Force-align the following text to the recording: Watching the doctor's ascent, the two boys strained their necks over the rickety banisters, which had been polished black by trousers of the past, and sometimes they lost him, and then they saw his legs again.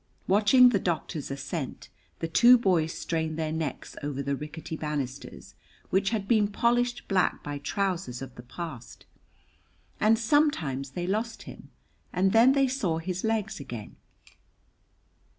Watching 0.27 0.69
the 0.69 0.79
doctor's 0.79 1.29
ascent, 1.29 1.89
the 2.21 2.27
two 2.27 2.57
boys 2.57 2.91
strained 2.91 3.37
their 3.37 3.51
necks 3.51 3.95
over 4.01 4.23
the 4.23 4.35
rickety 4.35 4.75
banisters, 4.75 5.53
which 5.91 6.09
had 6.09 6.27
been 6.27 6.47
polished 6.47 7.07
black 7.07 7.43
by 7.43 7.59
trousers 7.59 8.19
of 8.19 8.33
the 8.33 8.41
past, 8.41 9.05
and 9.99 10.17
sometimes 10.17 10.89
they 10.97 11.05
lost 11.05 11.43
him, 11.43 11.69
and 12.11 12.31
then 12.31 12.53
they 12.53 12.67
saw 12.67 12.97
his 12.97 13.23
legs 13.23 13.59
again. 13.59 13.95